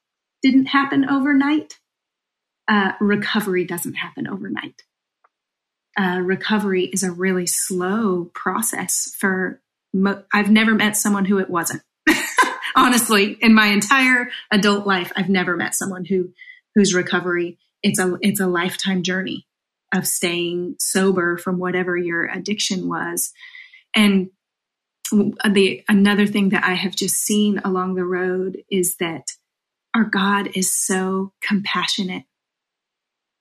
[0.41, 1.79] didn't happen overnight,
[2.69, 4.83] uh, recovery doesn't happen overnight.
[5.99, 9.59] Uh, recovery is a really slow process for
[10.33, 11.83] I've never met someone who it wasn't.
[12.75, 16.29] Honestly, in my entire adult life, I've never met someone who
[16.75, 19.45] whose recovery it's a it's a lifetime journey
[19.93, 23.31] of staying sober from whatever your addiction was.
[23.95, 24.31] And
[25.11, 29.27] the another thing that I have just seen along the road is that
[29.93, 32.23] our God is so compassionate,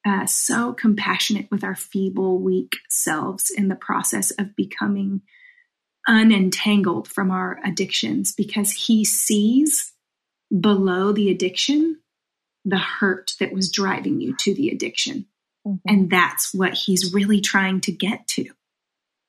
[0.06, 5.22] uh, so compassionate with our feeble, weak selves in the process of becoming
[6.08, 9.92] unentangled from our addictions because he sees
[10.60, 11.98] below the addiction
[12.64, 15.26] the hurt that was driving you to the addiction.
[15.66, 15.76] Mm-hmm.
[15.86, 18.46] And that's what he's really trying to get to,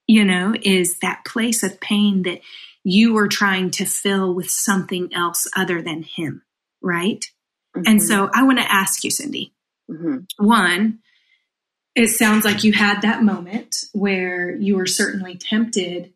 [0.08, 2.42] you know, is that place of pain that
[2.84, 6.44] you were trying to fill with something else other than him,
[6.82, 7.26] right?
[7.76, 7.84] Mm-hmm.
[7.88, 9.54] And so I want to ask you, Cindy,
[9.90, 10.18] mm-hmm.
[10.38, 11.00] one,
[11.96, 16.14] it sounds like you had that moment where you were certainly tempted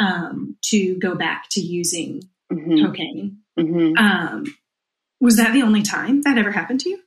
[0.00, 2.86] um, to go back to using mm-hmm.
[2.86, 3.38] cocaine.
[3.58, 3.96] Mm-hmm.
[3.98, 4.44] Um,
[5.20, 7.00] was that the only time that ever happened to you?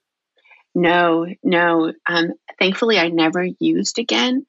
[0.76, 1.92] No, no.
[2.08, 4.46] Um, thankfully, I never used again,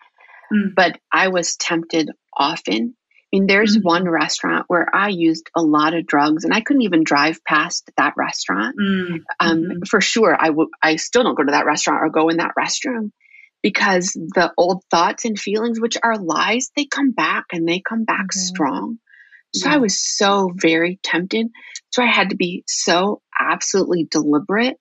[0.52, 0.74] mm.
[0.74, 2.94] but I was tempted often.
[2.96, 3.86] I mean, there's mm-hmm.
[3.86, 7.90] one restaurant where I used a lot of drugs, and I couldn't even drive past
[7.96, 8.76] that restaurant.
[8.78, 9.16] Mm-hmm.
[9.40, 10.68] Um, for sure, I would.
[10.82, 13.10] I still don't go to that restaurant or go in that restroom
[13.64, 18.04] because the old thoughts and feelings, which are lies, they come back and they come
[18.04, 18.40] back mm-hmm.
[18.40, 18.98] strong.
[19.54, 19.76] So yeah.
[19.76, 21.48] I was so very tempted.
[21.88, 24.76] So I had to be so absolutely deliberate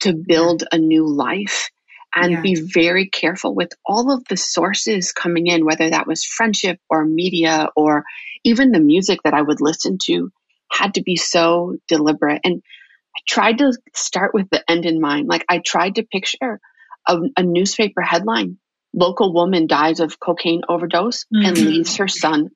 [0.00, 1.68] to build a new life
[2.14, 2.40] and yeah.
[2.40, 7.04] be very careful with all of the sources coming in, whether that was friendship or
[7.04, 8.04] media or
[8.44, 10.30] even the music that I would listen to
[10.70, 12.42] had to be so deliberate.
[12.44, 12.62] And
[13.16, 15.26] I tried to start with the end in mind.
[15.26, 16.60] Like I tried to picture
[17.08, 18.58] a, a newspaper headline
[18.94, 21.46] local woman dies of cocaine overdose mm-hmm.
[21.46, 22.50] and leaves her son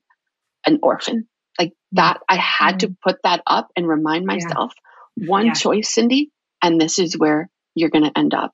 [0.65, 1.27] an orphan.
[1.59, 2.91] Like that, I had mm-hmm.
[2.91, 4.73] to put that up and remind myself
[5.15, 5.27] yeah.
[5.27, 5.53] one yeah.
[5.53, 8.51] choice, Cindy, and this is where you're going to end up.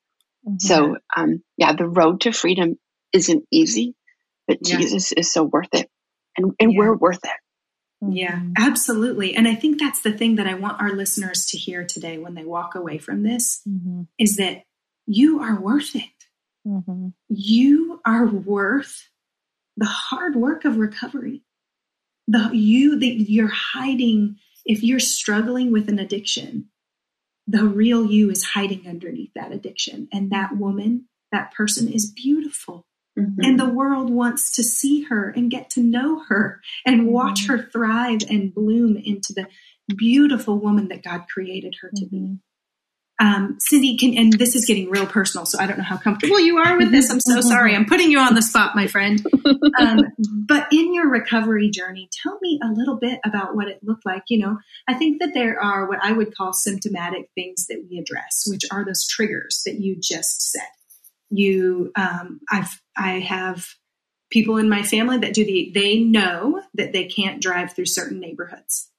[0.47, 0.59] Mm-hmm.
[0.59, 2.77] So, um, yeah, the road to freedom
[3.13, 3.95] isn't easy,
[4.47, 4.77] but yeah.
[4.77, 5.89] Jesus is so worth it.
[6.37, 7.31] And, and we're worth it.
[8.01, 8.53] Yeah, mm-hmm.
[8.57, 9.35] absolutely.
[9.35, 12.33] And I think that's the thing that I want our listeners to hear today when
[12.33, 14.03] they walk away from this mm-hmm.
[14.17, 14.63] is that
[15.09, 16.03] you are worth it.
[16.67, 17.07] Mm-hmm.
[17.29, 19.09] You are worth
[19.75, 21.41] the hard work of recovery.
[22.27, 26.69] The you that you're hiding if you're struggling with an addiction,
[27.47, 30.07] the real you is hiding underneath that addiction.
[30.13, 32.85] And that woman, that person is beautiful.
[33.17, 33.41] Mm-hmm.
[33.41, 37.53] And the world wants to see her and get to know her and watch mm-hmm.
[37.53, 39.47] her thrive and bloom into the
[39.95, 42.37] beautiful woman that God created her to be.
[43.19, 46.39] Um, Cindy, can, and this is getting real personal, so I don't know how comfortable
[46.39, 47.09] you are with this.
[47.09, 47.75] I'm so sorry.
[47.75, 49.21] I'm putting you on the spot, my friend.
[49.77, 50.03] Um,
[50.47, 54.23] but in your recovery journey, tell me a little bit about what it looked like.
[54.29, 57.97] You know, I think that there are what I would call symptomatic things that we
[57.97, 60.61] address, which are those triggers that you just said.
[61.29, 63.67] You, um, I've, I have
[64.31, 68.19] people in my family that do the, they know that they can't drive through certain
[68.19, 68.89] neighborhoods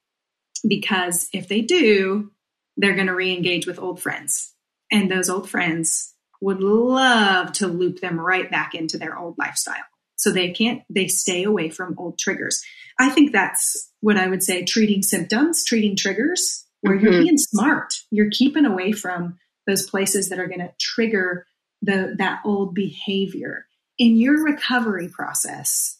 [0.67, 2.31] because if they do,
[2.77, 4.53] they're going to re-engage with old friends.
[4.91, 9.75] And those old friends would love to loop them right back into their old lifestyle.
[10.15, 12.61] So they can't they stay away from old triggers.
[12.99, 17.05] I think that's what i would say treating symptoms treating triggers where mm-hmm.
[17.05, 17.93] you're being smart.
[18.11, 21.45] You're keeping away from those places that are going to trigger
[21.81, 23.65] the that old behavior.
[23.97, 25.99] In your recovery process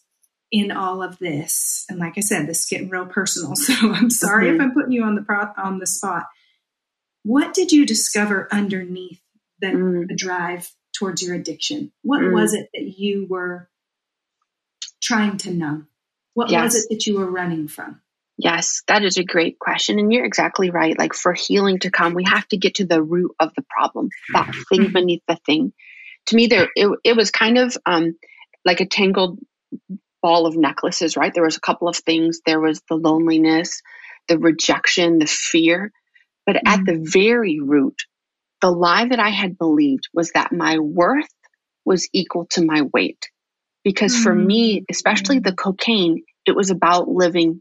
[0.50, 4.10] in all of this and like i said this is getting real personal so i'm
[4.10, 4.56] sorry mm-hmm.
[4.56, 6.24] if i'm putting you on the pro- on the spot
[7.24, 9.20] what did you discover underneath
[9.60, 10.08] the, mm.
[10.08, 11.92] the drive towards your addiction?
[12.02, 12.32] What mm.
[12.32, 13.68] was it that you were
[15.02, 15.88] trying to numb?
[16.34, 16.74] What yes.
[16.74, 18.00] was it that you were running from?
[18.38, 19.98] Yes, that is a great question.
[19.98, 20.98] And you're exactly right.
[20.98, 24.08] Like for healing to come, we have to get to the root of the problem,
[24.32, 24.92] that thing mm-hmm.
[24.92, 25.72] beneath the thing.
[26.26, 28.16] To me, there it, it was kind of um,
[28.64, 29.38] like a tangled
[30.22, 31.32] ball of necklaces, right?
[31.34, 32.40] There was a couple of things.
[32.46, 33.82] There was the loneliness,
[34.28, 35.92] the rejection, the fear.
[36.46, 36.68] But mm-hmm.
[36.68, 37.96] at the very root,
[38.60, 41.28] the lie that I had believed was that my worth
[41.84, 43.28] was equal to my weight.
[43.84, 44.22] Because mm-hmm.
[44.22, 44.84] for me, mm.
[44.90, 47.60] especially the cocaine, it was about living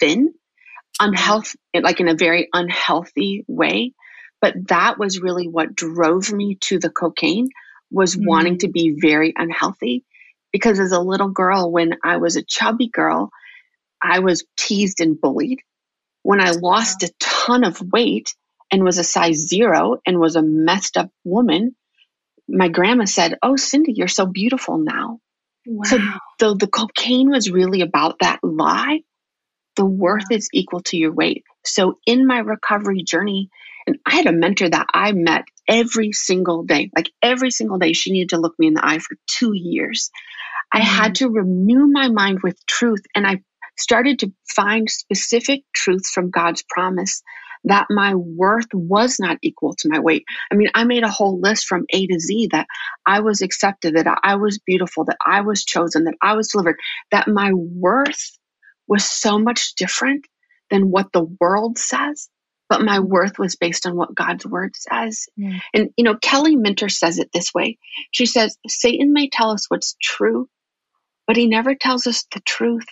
[0.00, 0.32] thin,
[0.98, 3.92] unhealthy, like in a very unhealthy way.
[4.40, 7.48] But that was really what drove me to the cocaine
[7.90, 8.26] was mm-hmm.
[8.26, 10.04] wanting to be very unhealthy.
[10.52, 13.30] Because as a little girl, when I was a chubby girl,
[14.02, 15.60] I was teased and bullied
[16.22, 18.34] when I lost a ton of weight
[18.70, 21.74] and was a size zero and was a messed up woman,
[22.48, 25.20] my grandma said, Oh, Cindy, you're so beautiful now.
[25.66, 25.82] Wow.
[25.84, 25.98] So
[26.38, 29.00] the, the cocaine was really about that lie.
[29.76, 30.36] The worth wow.
[30.36, 31.44] is equal to your weight.
[31.64, 33.50] So in my recovery journey,
[33.86, 37.92] and I had a mentor that I met every single day, like every single day,
[37.92, 40.10] she needed to look me in the eye for two years.
[40.72, 41.14] I had mm.
[41.16, 43.42] to renew my mind with truth and I
[43.78, 47.22] started to find specific truths from God's promise
[47.64, 50.24] that my worth was not equal to my weight.
[50.50, 52.66] I mean, I made a whole list from A to Z that
[53.06, 56.76] I was accepted, that I was beautiful, that I was chosen, that I was delivered,
[57.10, 58.30] that my worth
[58.86, 60.26] was so much different
[60.70, 62.28] than what the world says.
[62.68, 65.26] But my worth was based on what God's word says.
[65.38, 65.60] Mm.
[65.72, 67.78] And, you know, Kelly Minter says it this way.
[68.10, 70.48] She says, Satan may tell us what's true,
[71.26, 72.84] but he never tells us the truth.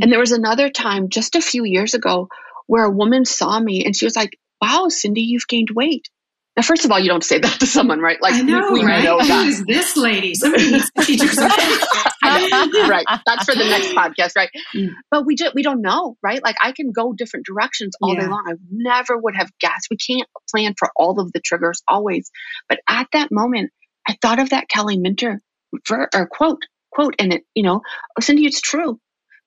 [0.00, 2.28] And there was another time just a few years ago
[2.66, 6.08] where a woman saw me and she was like, wow, Cindy, you've gained weight.
[6.56, 8.20] Now, first of all, you don't say that to someone, right?
[8.20, 9.04] Like, I know, we, right?
[9.04, 9.44] know that.
[9.44, 10.34] Who's this lady?
[10.34, 11.28] Somebody needs to teach her
[12.88, 13.04] right.
[13.26, 14.48] That's for the next podcast, right?
[14.74, 14.94] Mm.
[15.10, 16.42] But we just, we don't know, right?
[16.42, 18.22] Like I can go different directions all yeah.
[18.22, 18.44] day long.
[18.46, 19.88] I never would have guessed.
[19.90, 22.30] We can't plan for all of the triggers always.
[22.68, 23.70] But at that moment,
[24.08, 25.42] I thought of that Kelly Minter
[25.86, 27.82] ver, or quote, quote, and it, you know,
[28.18, 28.98] oh, Cindy, it's true.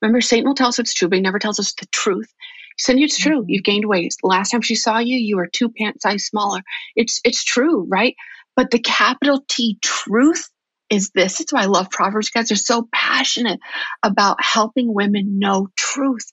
[0.02, 2.34] Remember, Satan will tell us it's true, but he never tells us the truth.
[2.78, 3.42] Cindy, it's true.
[3.42, 3.50] Mm-hmm.
[3.50, 4.14] You've gained weight.
[4.22, 6.62] The last time she saw you, you were two pant size smaller.
[6.96, 8.16] It's it's true, right?
[8.56, 10.50] But the capital T truth
[10.90, 11.42] is this.
[11.42, 12.48] It's why I love Proverbs guys.
[12.48, 13.60] They're so passionate
[14.02, 16.32] about helping women know truth.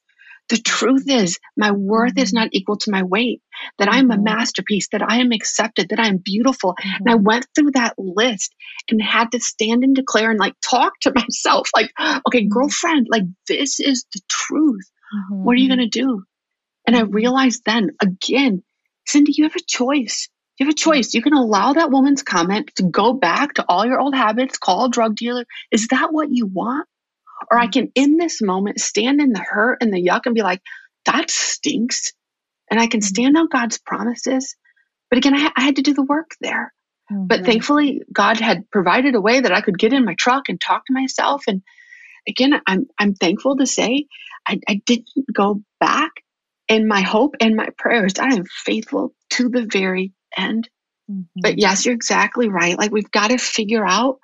[0.48, 2.44] The truth is, my worth is mm-hmm.
[2.44, 3.42] not equal to my weight,
[3.78, 4.24] that I'm a mm-hmm.
[4.24, 6.74] masterpiece, that I am accepted, that I'm beautiful.
[6.74, 6.96] Mm-hmm.
[7.00, 8.54] And I went through that list
[8.90, 11.90] and had to stand and declare and like talk to myself, like,
[12.26, 12.48] okay, mm-hmm.
[12.48, 14.90] girlfriend, like this is the truth.
[15.30, 16.24] What are you going to do?
[16.86, 18.62] And I realized then again,
[19.06, 20.28] Cindy, you have a choice.
[20.58, 21.14] You have a choice.
[21.14, 24.86] You can allow that woman's comment to go back to all your old habits, call
[24.86, 25.44] a drug dealer.
[25.70, 26.88] Is that what you want?
[27.50, 30.42] Or I can, in this moment, stand in the hurt and the yuck and be
[30.42, 30.62] like,
[31.04, 32.12] that stinks.
[32.70, 33.06] And I can mm-hmm.
[33.06, 34.56] stand on God's promises.
[35.10, 36.72] But again, I, I had to do the work there.
[37.10, 37.26] Mm-hmm.
[37.26, 40.60] But thankfully, God had provided a way that I could get in my truck and
[40.60, 41.44] talk to myself.
[41.46, 41.62] And
[42.26, 44.06] again, I'm, I'm thankful to say
[44.46, 46.10] I, I didn't go back.
[46.68, 50.68] And my hope and my prayers, I am faithful to the very end.
[51.08, 51.40] Mm-hmm.
[51.40, 52.76] But yes, you're exactly right.
[52.76, 54.18] Like we've got to figure out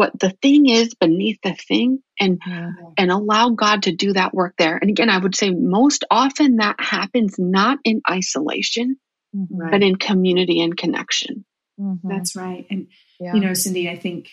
[0.00, 2.92] what the thing is beneath the thing and mm-hmm.
[2.96, 4.78] and allow God to do that work there.
[4.78, 8.96] And again, I would say most often that happens not in isolation,
[9.36, 9.70] mm-hmm.
[9.70, 11.44] but in community and connection.
[11.78, 12.08] Mm-hmm.
[12.08, 12.66] That's right.
[12.70, 12.86] And
[13.20, 13.34] yeah.
[13.34, 14.30] you know, Cindy, I think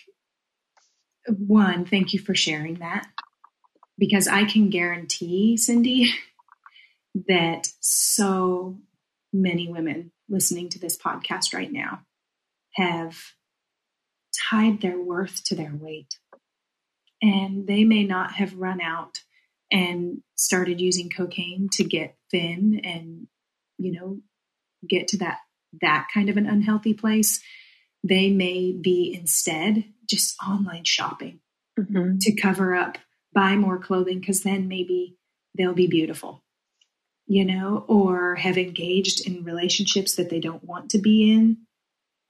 [1.27, 3.05] one, thank you for sharing that
[3.97, 6.13] because I can guarantee, Cindy,
[7.27, 8.77] that so
[9.33, 12.03] many women listening to this podcast right now
[12.75, 13.17] have
[14.49, 16.17] tied their worth to their weight.
[17.21, 19.19] And they may not have run out
[19.71, 23.27] and started using cocaine to get thin and,
[23.77, 24.19] you know,
[24.87, 25.39] get to that
[25.81, 27.41] that kind of an unhealthy place.
[28.03, 31.39] They may be instead just online shopping
[31.77, 32.17] mm-hmm.
[32.21, 32.97] to cover up,
[33.33, 35.17] buy more clothing because then maybe
[35.57, 36.43] they'll be beautiful
[37.27, 41.57] you know, or have engaged in relationships that they don't want to be in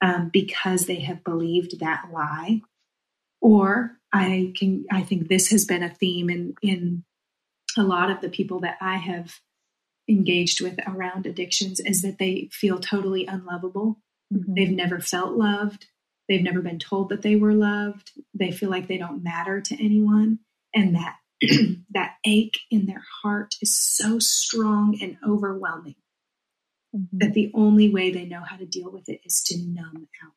[0.00, 2.60] um, because they have believed that lie.
[3.40, 7.04] Or I can, I think this has been a theme in in
[7.76, 9.40] a lot of the people that I have
[10.08, 13.98] engaged with around addictions is that they feel totally unlovable.
[14.32, 14.54] Mm-hmm.
[14.54, 15.86] They've never felt loved.
[16.28, 18.10] They've never been told that they were loved.
[18.34, 20.40] They feel like they don't matter to anyone.
[20.74, 21.16] And that
[21.90, 25.94] that ache in their heart is so strong and overwhelming
[26.94, 27.18] mm-hmm.
[27.18, 30.32] that the only way they know how to deal with it is to numb out.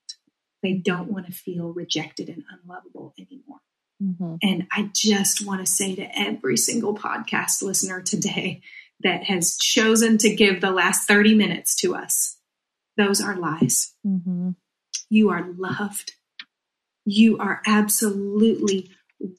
[0.64, 3.60] They don't want to feel rejected and unlovable anymore.
[4.02, 4.36] Mm-hmm.
[4.42, 8.62] And I just want to say to every single podcast listener today
[9.04, 12.38] that has chosen to give the last 30 minutes to us,
[12.98, 13.94] those are lies.
[14.06, 14.52] Mm-hmm.
[15.10, 16.14] You are loved.
[17.06, 18.92] You are absolutely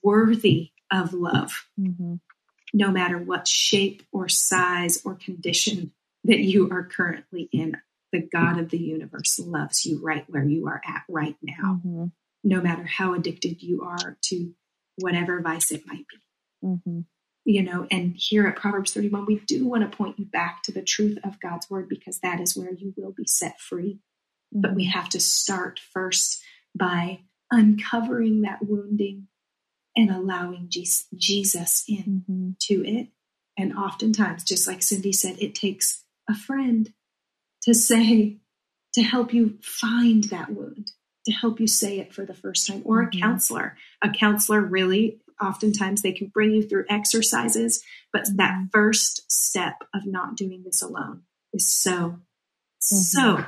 [0.03, 2.17] worthy of love, mm-hmm.
[2.75, 5.93] no matter what shape or size or condition
[6.25, 7.77] that you are currently in.
[8.13, 12.05] The God of the universe loves you right where you are at right now, mm-hmm.
[12.45, 14.53] no matter how addicted you are to
[14.97, 16.67] whatever vice it might be.
[16.67, 17.01] Mm-hmm.
[17.45, 20.73] You know, and here at Proverbs 31, we do want to point you back to
[20.73, 23.99] the truth of God's word because that is where you will be set free.
[24.53, 24.99] But we mm-hmm.
[24.99, 26.43] have to start first
[26.79, 27.21] by
[27.51, 29.29] uncovering that wounding
[29.97, 32.85] and allowing Jesus into mm-hmm.
[32.85, 33.09] it.
[33.59, 36.93] And oftentimes, just like Cindy said, it takes a friend
[37.63, 38.39] to say,
[38.95, 40.93] to help you find that wound,
[41.27, 43.19] to help you say it for the first time, or mm-hmm.
[43.19, 43.77] a counselor.
[44.03, 48.37] A counselor really, oftentimes, they can bring you through exercises, but mm-hmm.
[48.37, 52.19] that first step of not doing this alone is so,
[52.79, 53.43] so mm-hmm.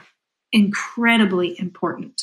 [0.52, 2.22] incredibly important,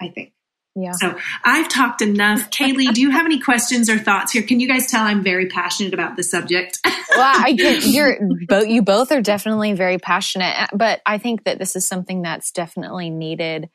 [0.00, 0.32] I think.
[0.74, 0.92] Yeah.
[0.92, 2.50] So I've talked enough.
[2.50, 4.42] Kaylee, do you have any questions or thoughts here?
[4.42, 6.78] Can you guys tell I'm very passionate about the subject?
[6.84, 8.18] well, I get you're
[8.48, 12.50] both you both are definitely very passionate, but I think that this is something that's
[12.52, 13.68] definitely needed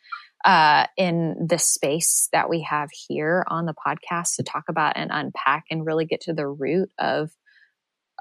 [0.44, 5.12] uh, in the space that we have here on the podcast to talk about and
[5.14, 7.30] unpack and really get to the root of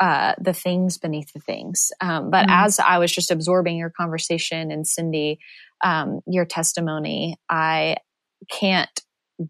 [0.00, 1.92] uh, the things beneath the things.
[2.00, 2.66] Um, but mm-hmm.
[2.66, 5.38] as I was just absorbing your conversation and Cindy,
[5.82, 7.96] um, your testimony, I
[8.50, 9.00] can't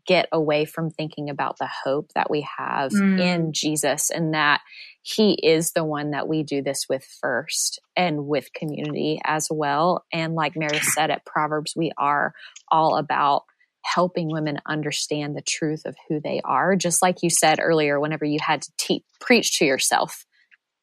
[0.07, 3.21] get away from thinking about the hope that we have mm.
[3.21, 4.61] in Jesus and that
[5.03, 10.05] he is the one that we do this with first and with community as well.
[10.13, 12.35] And like Mary said at Proverbs, we are
[12.69, 13.45] all about
[13.85, 16.75] helping women understand the truth of who they are.
[16.75, 20.27] Just like you said earlier, whenever you had to te- preach to yourself,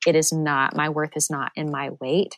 [0.07, 2.37] it is not, my worth is not in my weight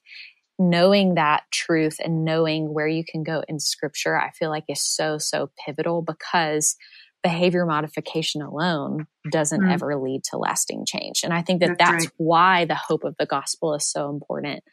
[0.57, 4.81] knowing that truth and knowing where you can go in scripture, I feel like is
[4.81, 6.75] so, so pivotal because
[7.23, 9.73] behavior modification alone doesn't mm.
[9.73, 11.21] ever lead to lasting change.
[11.23, 12.13] And I think that that's, that's right.
[12.17, 14.63] why the hope of the gospel is so important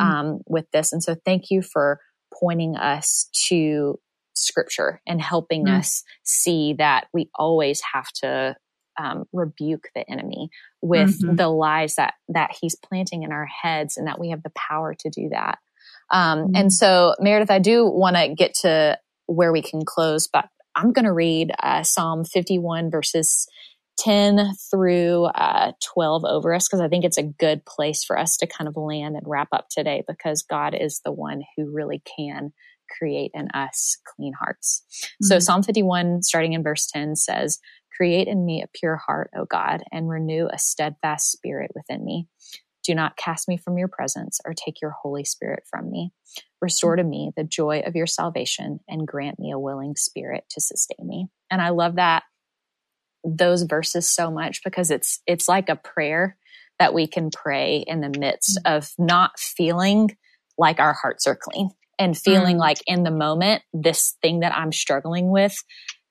[0.00, 0.04] mm.
[0.04, 0.92] um, with this.
[0.92, 2.00] And so thank you for
[2.32, 3.98] pointing us to
[4.34, 5.78] scripture and helping mm.
[5.78, 8.56] us see that we always have to
[8.98, 10.50] um, rebuke the enemy
[10.82, 11.36] with mm-hmm.
[11.36, 14.94] the lies that that he's planting in our heads, and that we have the power
[14.94, 15.58] to do that.
[16.10, 16.56] Um, mm-hmm.
[16.56, 20.92] And so, Meredith, I do want to get to where we can close, but I'm
[20.92, 23.46] going to read uh, Psalm 51 verses
[23.98, 28.36] 10 through uh, 12 over us because I think it's a good place for us
[28.38, 32.00] to kind of land and wrap up today because God is the one who really
[32.16, 32.52] can
[32.96, 34.84] create in us clean hearts.
[35.04, 35.26] Mm-hmm.
[35.26, 37.58] So Psalm 51, starting in verse 10, says,
[37.98, 42.28] Create in me a pure heart, O God, and renew a steadfast spirit within me.
[42.84, 46.12] Do not cast me from your presence or take your Holy Spirit from me.
[46.62, 50.60] Restore to me the joy of your salvation and grant me a willing spirit to
[50.60, 51.26] sustain me.
[51.50, 52.22] And I love that
[53.24, 56.36] those verses so much because it's it's like a prayer
[56.78, 58.76] that we can pray in the midst mm.
[58.76, 60.16] of not feeling
[60.56, 62.60] like our hearts are clean and feeling mm.
[62.60, 65.56] like in the moment this thing that I'm struggling with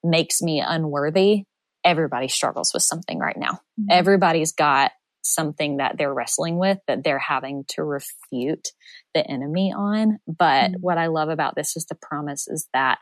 [0.03, 1.43] makes me unworthy.
[1.87, 3.61] Everybody struggles with something right now.
[3.79, 3.85] Mm.
[3.89, 4.91] Everybody's got
[5.23, 8.69] something that they're wrestling with that they're having to refute
[9.13, 10.19] the enemy on.
[10.27, 10.75] But mm.
[10.79, 12.99] what I love about this is the promise is that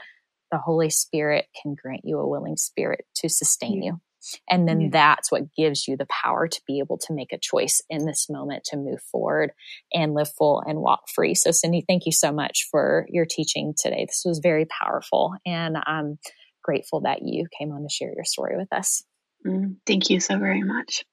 [0.52, 3.92] the Holy Spirit can grant you a willing spirit to sustain yeah.
[3.92, 4.02] you.
[4.50, 4.90] And then yeah.
[4.92, 8.28] that's what gives you the power to be able to make a choice in this
[8.30, 9.52] moment to move forward
[9.94, 11.36] and live full and walk free.
[11.36, 14.06] So, Cindy, thank you so much for your teaching today.
[14.08, 15.36] This was very powerful.
[15.46, 16.18] And I'm
[16.66, 19.04] grateful that you came on to share your story with us.
[19.46, 21.06] Mm, thank you so very much.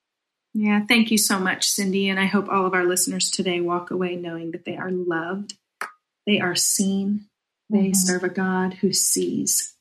[0.55, 2.09] Yeah, thank you so much, Cindy.
[2.09, 5.55] And I hope all of our listeners today walk away knowing that they are loved,
[6.26, 7.26] they are seen,
[7.70, 7.92] they mm-hmm.
[7.94, 9.72] serve a God who sees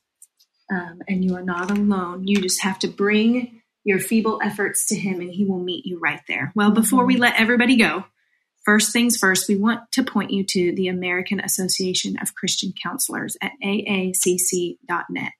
[0.72, 2.26] um, and you are not alone.
[2.26, 5.98] You just have to bring your feeble efforts to Him, and He will meet you
[5.98, 6.52] right there.
[6.54, 8.04] Well, before we let everybody go,
[8.64, 13.36] first things first, we want to point you to the American Association of Christian Counselors
[13.42, 15.32] at aacc.net.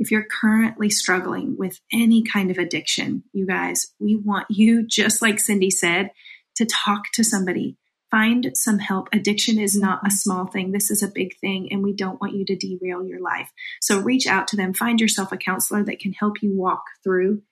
[0.00, 5.22] If you're currently struggling with any kind of addiction, you guys, we want you, just
[5.22, 6.10] like Cindy said,
[6.56, 7.76] to talk to somebody
[8.10, 9.08] find some help.
[9.12, 10.72] Addiction is not a small thing.
[10.72, 13.50] This is a big thing, and we don't want you to derail your life.
[13.80, 14.74] So reach out to them.
[14.74, 17.42] Find yourself a counselor that can help you walk through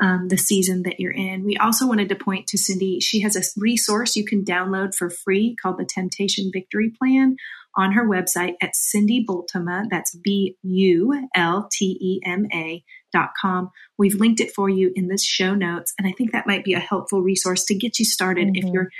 [0.00, 1.44] um, the season that you're in.
[1.44, 3.00] We also wanted to point to Cindy.
[3.00, 7.36] She has a resource you can download for free called the Temptation Victory Plan
[7.76, 9.84] on her website at Cindy Bultema.
[9.90, 12.84] That's B U L T E M A.
[13.10, 13.70] Dot com.
[13.96, 16.74] We've linked it for you in the show notes, and I think that might be
[16.74, 18.66] a helpful resource to get you started mm-hmm.
[18.66, 18.90] if you're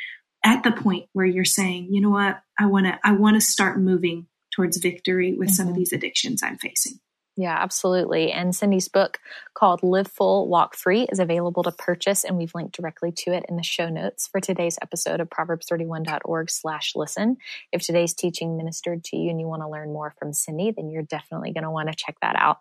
[0.43, 3.41] at the point where you're saying, you know what, I want to, I want to
[3.43, 5.55] start moving towards victory with mm-hmm.
[5.55, 5.81] some of mm-hmm.
[5.81, 6.95] these addictions I'm facing.
[7.39, 8.32] Yeah, absolutely.
[8.32, 9.20] And Cindy's book
[9.55, 13.45] called Live Full, Walk Free is available to purchase, and we've linked directly to it
[13.49, 17.36] in the show notes for today's episode of Proverbs31.org slash listen.
[17.70, 20.91] If today's teaching ministered to you and you want to learn more from Cindy, then
[20.91, 22.57] you're definitely going to want to check that out.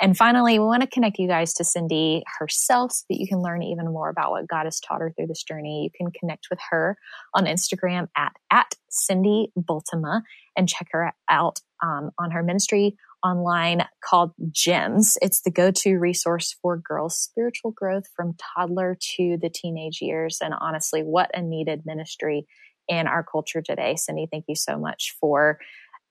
[0.00, 3.40] And finally, we want to connect you guys to Cindy herself so that you can
[3.40, 5.84] learn even more about what God has taught her through this journey.
[5.84, 6.96] You can connect with her
[7.34, 10.22] on Instagram at, at Cindy Bultema
[10.56, 15.18] and check her out um, on her ministry online called GEMS.
[15.22, 20.38] It's the go-to resource for girls' spiritual growth from toddler to the teenage years.
[20.40, 22.46] And honestly, what a needed ministry
[22.88, 23.96] in our culture today.
[23.96, 25.58] Cindy, thank you so much for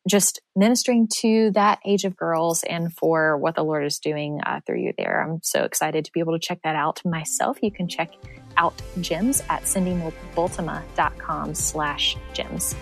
[0.08, 4.60] just ministering to that age of girls and for what the Lord is doing uh,
[4.66, 5.22] through you there.
[5.22, 7.60] I'm so excited to be able to check that out myself.
[7.62, 8.12] You can check
[8.58, 12.76] out gems at cindybultema.com slash gems.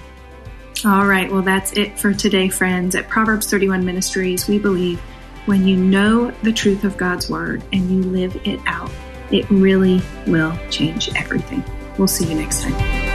[0.86, 1.30] All right.
[1.32, 2.96] Well, that's it for today, friends.
[2.96, 5.00] At Proverbs 31 Ministries, we believe
[5.46, 8.92] when you know the truth of God's word and you live it out,
[9.32, 11.64] it really will change everything.
[11.98, 13.09] We'll see you next time.